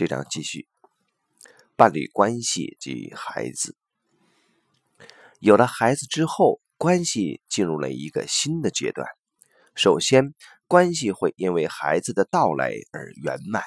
[0.00, 0.66] 这章继续，
[1.76, 3.76] 伴侣关系及孩子。
[5.40, 9.06] 有了孩子之后，关系进入了一个新的阶段。
[9.74, 10.32] 首先，
[10.66, 13.62] 关系会因为孩子的到来而圆满。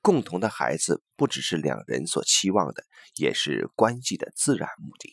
[0.00, 2.82] 共同的孩子不只是两人所期望的，
[3.16, 5.12] 也是关系的自然目的。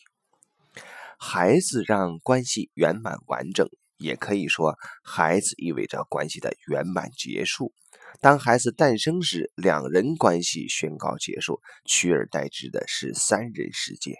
[1.18, 3.68] 孩子让关系圆满完整，
[3.98, 7.74] 也可以说，孩子意味着关系的圆满结束。
[8.20, 14.16] 当孩子诞生时，两人关系宣告结束，取而代之的是三人世界。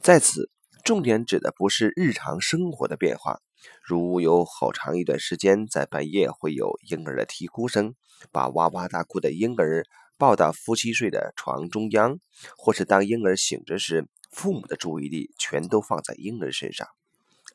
[0.00, 0.50] 在此，
[0.84, 3.40] 重点指的不是日常生活的变化，
[3.82, 7.94] 如有好长一段时间在半夜会有婴儿的啼哭声，
[8.30, 9.84] 把哇哇大哭的婴儿
[10.18, 12.18] 抱到夫妻睡的床中央，
[12.56, 16.86] 或是当婴儿醒着时，父母的注意力全都放在婴儿身上。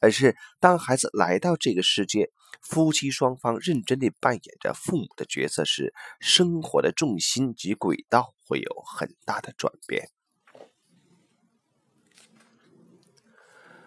[0.01, 2.29] 而是当孩子来到这个世界，
[2.61, 10.09] 夫妻双方认真地扮演着父母的角色时，生活的重心及轨道会有很大的转变。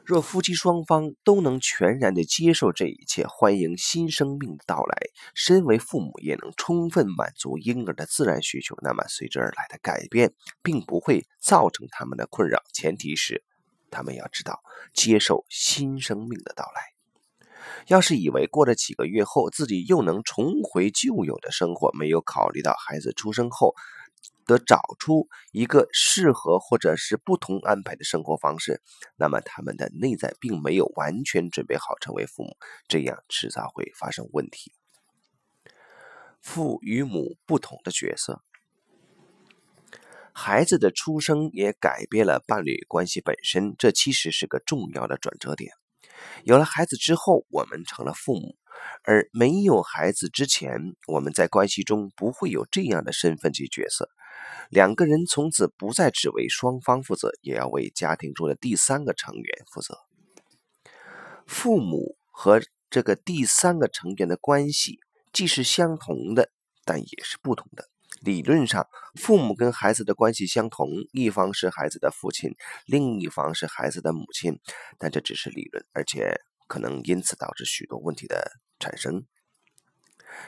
[0.04, 4.98] 若夫妻双方都能全然的接受这一切，欢迎新生命的到来，
[5.36, 10.32] 身为父母也能充分满足婴儿的自然需求，那么随之而来的改变
[10.64, 12.60] 并不会造成他们的困扰。
[12.72, 13.44] 前提是。
[13.90, 14.60] 他们要知道
[14.94, 16.82] 接受新生命的到来。
[17.86, 23.74] 要是以为过了几个月后自己又能重回旧有的生活，没有考虑到孩子出生后
[24.46, 28.82] 得找出一个适合或者是不同安排的生活方式，
[29.16, 32.56] 那么他们的内在并没有完全准备好成为父母，
[32.88, 34.72] 这样迟早会发生问题。
[36.40, 38.42] 父与母不同的角色。
[40.32, 45.72] 孩子的出生也改变了伴侣关系本身，这其实是个重要的转折点。
[46.44, 48.56] 有了孩子之后，我们成了父母；
[49.04, 54.08] 而没有孩子之前，我们在关系中不会有这样的身份及角色。
[54.70, 59.98] 两个人从此不再只为双方负责，也要为家庭中的第三个成员负责。
[61.46, 65.00] 父母和这个第三个成员的关系
[65.32, 66.50] 既是相同的，
[66.84, 67.89] 但也是不同的。
[68.20, 72.54] 理论上，父母跟孩子的关系相同，一方是孩子的父亲，
[72.86, 74.60] 另一方是孩子的母亲，
[74.98, 79.24] 但这只是理论，而且可能因此导致许多问题的产生。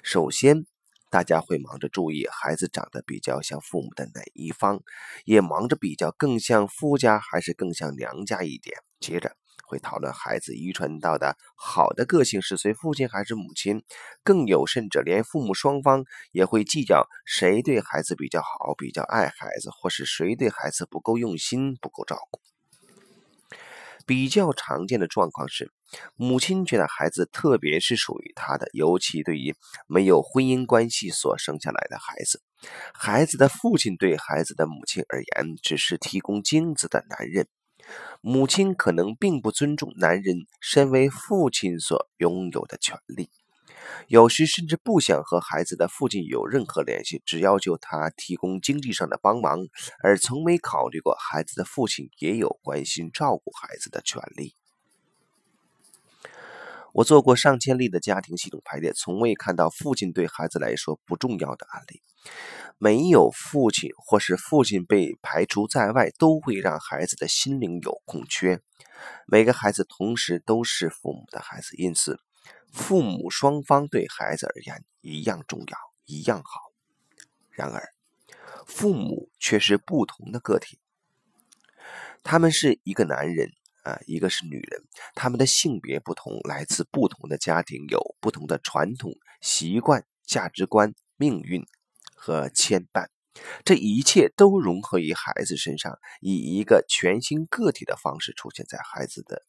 [0.03, 0.67] 首先，
[1.11, 4.83] 大家会忙着注意孩子长得比较像父母的哪一方，
[5.25, 8.77] 也忙着比较更像夫家还是更像娘家一点。
[9.01, 9.35] 接着。
[9.73, 13.83] 会讨论孩子遗传到的好的个性是随父亲还是母亲，
[14.23, 22.39] 更有甚者，连父母双方也会计较谁对孩子比较好，比较爱孩子，或是谁对孩子不够用心、不够照顾。
[24.05, 25.73] 比较常见的状况是，
[26.17, 29.55] 母亲觉得孩子特别是属于她的，尤其对于
[29.87, 32.43] 没有婚姻关系所生下来的孩子，
[32.93, 37.49] 孩子的父亲对孩子的母亲而言，只是提供精子的男人。
[38.21, 43.31] 母亲可能并不尊重男人身为父亲所拥有的权利，
[44.07, 49.59] 有时甚至不想和孩子的父亲有任何联系，只要求他提供经济上的帮忙，
[50.03, 54.55] 而从没考虑过孩子的父亲也有关心照顾孩子的权利。
[56.93, 62.03] 我做过上千例的家庭系统排列，从未看到父亲对孩子来说不重要的案例。
[62.77, 68.61] 没有父亲，或是父亲被排除在外，都会让孩子的心灵有空缺。
[69.27, 72.21] 每个孩子同时都是父母的孩子，因此
[72.73, 76.61] 父母双方对孩子而言一样重要，一样好。
[77.51, 77.95] 然而，
[78.67, 80.79] 父母却是不同的个体，
[82.23, 83.53] 他们是一个男人。
[83.83, 84.85] 啊，一个是女人，
[85.15, 91.67] 他们的性别不同，来自不同的家庭，有不同的传统习惯、价值观、命运
[92.15, 93.09] 和牵绊，
[93.65, 99.43] 这一切都融合于孩子身上，以一个全新个体的方式出现在孩子的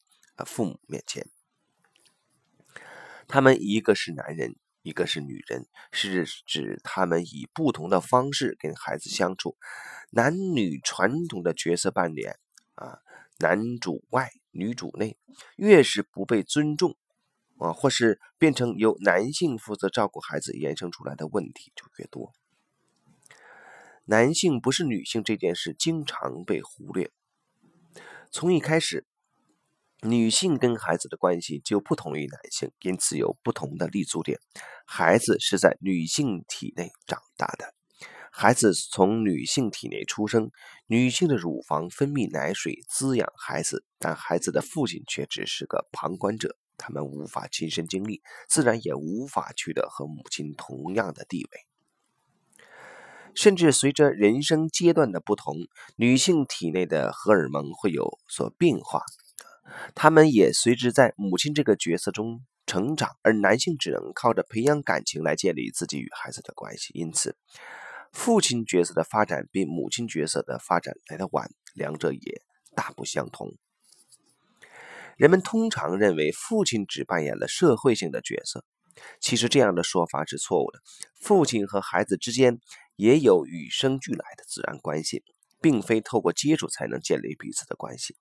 [0.46, 1.28] 父母面前。
[3.28, 9.58] 他们一个是男人，一个是女人，是指他们以不同的方式跟孩子相处，
[10.10, 12.40] 男女传统的角色扮演
[12.74, 12.98] 啊。
[13.44, 15.18] 男主外，女主内，
[15.58, 16.96] 越是不被尊重，
[17.58, 22.32] 啊，或是变成由男性负责照顾孩子，衍生出来的问题就越多。
[24.06, 27.12] 男性不是女性这件事经常被忽略。
[28.32, 29.06] 从一开始，
[30.04, 34.40] 女性跟孩子的关系就不同于男性，因此有不同的立足点。
[34.86, 37.74] 孩子是在女性体内长大的。
[38.36, 40.50] 孩子从女性体内出生，
[40.88, 51.68] 女性的乳房分泌奶水滋养孩子，但孩子的父亲却只是个旁观者，他们无法亲身经历，自然也无法取得和母亲同样的地位。
[53.36, 55.56] 甚至随着人生阶段的不同，
[55.96, 59.04] 女性体内的荷尔蒙会有所变化，
[59.94, 66.90] 她们也随之在母亲这个角色中成长，而男性只能靠着培养感情来建立自己与孩子的关系。
[66.96, 67.36] 因此，
[68.14, 72.42] 父亲角色的发展比母亲角色的发展来得晚，两者也
[72.76, 73.58] 大不相同。
[75.18, 78.64] 人们通常认为父亲只扮演了社会性的角色，
[79.20, 80.80] 其实这样的说法是错误的。
[81.20, 82.60] 父亲和孩子之间
[82.96, 85.24] 也有与生俱来的自然关系，
[85.60, 88.16] 并非透过接触才能建立彼此的关系。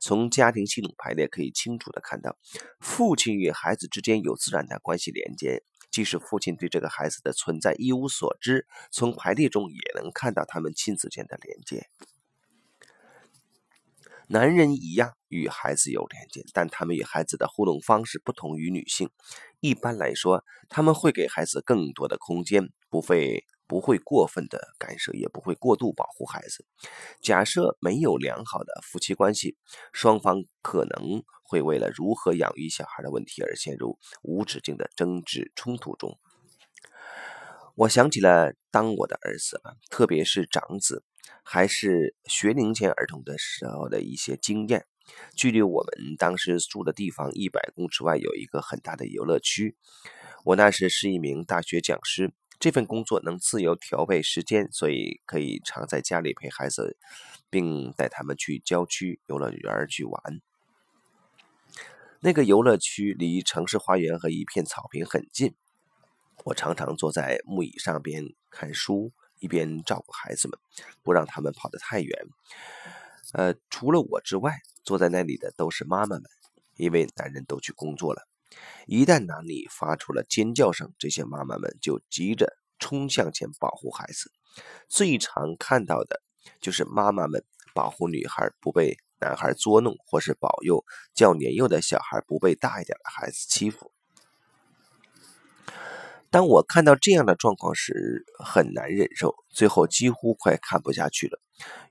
[0.00, 2.36] 从家庭系统排列可以清楚的看到，
[2.80, 5.62] 父亲与孩子之间有自然的关系连接，
[5.96, 11.88] 即使父亲对这个孩子的存在一无所知，从排列中也能看到他们亲子间的连接。
[14.28, 19.08] 男人一样与孩子有连接，但他们与孩子的互动方式不同于女性。
[19.60, 26.66] 一般来说，他们会给孩子更多的空间，不会不会过分的干涉，也不会过度保护孩子。
[27.20, 29.56] 假设没有良好的夫妻关系，
[29.92, 36.18] 双方可能会为了如何养育小孩的问题而陷入无止境的争执冲突中。
[37.74, 39.60] 我想起了当我的儿子，
[39.90, 41.04] 特别是长子。
[41.42, 44.86] 还是学龄前儿童的时候的一些经验。
[45.36, 49.76] 距离我们当时住的地方一百公尺外有一个很大的游乐区。
[50.44, 56.96] 我那时是一名大学讲师，这份工作能自由调配时间，所以可以常在家里陪孩子，
[57.50, 60.40] 并带他们去郊区游乐园去玩。
[62.20, 65.54] 那个游乐区离城市花园和一片草坪很近，
[66.44, 69.12] 我常常坐在木椅上边看书。
[69.38, 70.58] 一边照顾孩子们，
[71.02, 72.26] 不让他们跑得太远。
[73.34, 76.22] 呃，除了我之外，坐在那里的都是妈妈们，
[76.76, 78.26] 因为男人都去工作了。
[78.86, 84.30] 一旦哪里发出了尖叫声，这些妈妈们就急着冲向前保护孩子。
[84.88, 86.22] 最常看到的
[86.60, 87.44] 就是妈妈们
[87.74, 90.84] 保护女孩不被男孩捉弄，或是保佑
[91.14, 93.90] 较年幼的小孩不被大一点的孩子欺负。
[96.28, 101.40] 当我看到这样的状况时，很难忍受，最后几乎快看不下去了。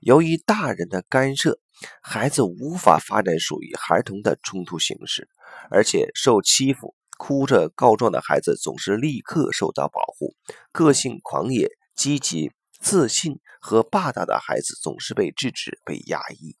[0.00, 1.58] 由于大人的干涉，
[2.02, 5.28] 孩子无法发展属于孩童的冲突形式，
[5.70, 10.34] 而且受欺负、哭着告状的孩子总是立刻受到保护。
[10.72, 16.56] 个性狂野、积极、自信和霸道的孩子总是被制止、被压抑。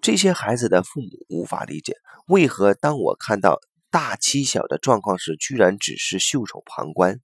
[0.00, 1.94] 这些孩子的父母无法理解，
[2.26, 3.60] 为何当我看到。
[3.90, 7.20] 大欺小的状况时，居然只是袖手旁观。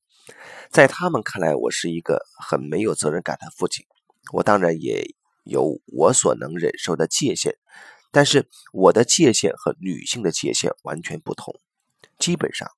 [0.71, 3.85] 在他们看来，我是一个很没有责任感的父亲。
[4.33, 7.57] 我当然也有我所能忍受的界限，
[8.11, 11.61] 但是我的界限和女性的界限完全不同。
[12.19, 12.71] 基本上，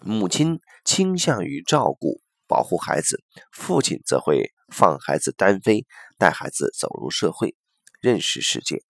[0.00, 3.22] 母亲倾向于照顾、保护孩子，
[3.52, 5.86] 父亲则会放孩子单飞，
[6.18, 7.56] 带孩子走入社会，
[8.00, 8.82] 认识世界。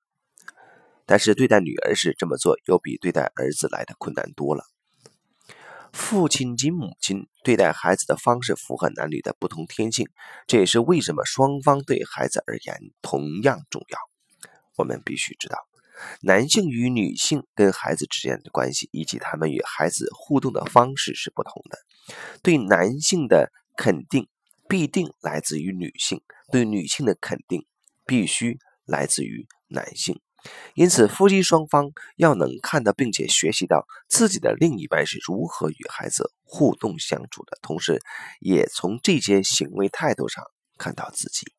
[1.06, 4.64] 但是对待女儿时这么做，又比对待儿子来的困难多了。
[5.99, 10.09] 父亲及母亲对待孩子的方式符合男女的不同天性，
[10.47, 13.99] 这也是为什么双方对孩子而言同样重要。
[14.77, 15.59] 我们必须知道，
[16.23, 21.79] 男性与女性跟孩子之间的关系，以及他们与孩子互动的方式是不同的。
[22.43, 24.29] 对男性的肯定
[24.69, 27.67] 必定来自于女性，对女性的肯定
[28.07, 30.21] 必须来自于男性。
[30.75, 38.00] 因此，夫妻双方要能看到并且学习到自己的另一半是如何与孩子互动相处的，同时
[38.40, 40.45] 也从这些行为态度上
[40.78, 41.52] 看到自己。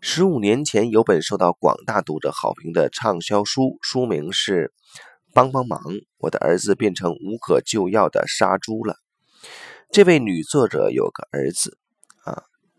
[0.00, 4.72] 十五年前，有本受到广大读者好评的畅销书，书名是
[5.32, 5.80] 《帮帮忙，
[6.18, 8.94] 我的儿子变成无可救药的杀猪了》。
[9.90, 11.78] 这位女作者有个儿子。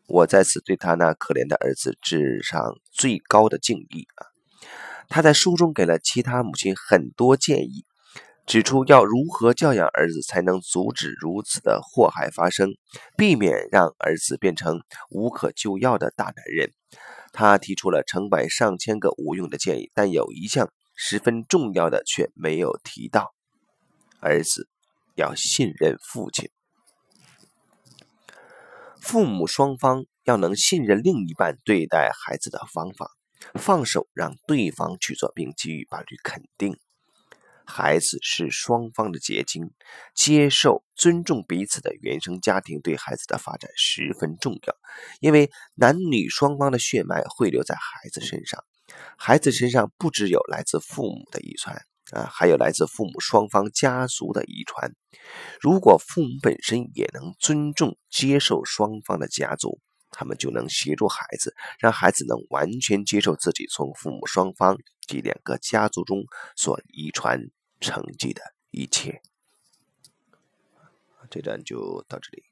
[0.07, 4.27] 我在此对他那可怜的儿子致上最高的敬意啊！
[5.09, 7.85] 他在书中给了其他母亲很多建议，
[8.45, 12.69] 指出要如何教养儿子才能阻止如此的祸害发生，
[13.17, 16.71] 避免让儿子变成无可救药的大男人。
[17.33, 23.33] 他提出了成百上千个无用的建议，但有一项十分重要的却没有提到：
[24.21, 24.69] 儿子
[25.15, 26.49] 要信任父亲。
[29.05, 33.11] 父母双方要能信任另一半对待孩子的方法，
[33.53, 36.75] 放手让对方去做，并给予伴侣肯定。
[37.67, 39.69] 孩子是双方的结晶，
[40.15, 44.75] 接受、尊重彼此的原生家庭对孩子的发展十分重要。
[45.19, 48.63] 因为男女双方的血脉汇流在孩子身上，
[49.19, 51.79] 孩子身上不只有来自父母的遗传，
[52.11, 54.93] 啊，还有来自父母双方家族的遗传。
[55.59, 59.79] 如果父母本身也能尊重、接受双方的家族，
[60.11, 66.23] 他们就能协助孩子，让孩子能完全接受自己从父母双方这两个家族中
[66.55, 69.21] 所遗传成绩的一切。
[71.29, 72.43] 这段就到这里。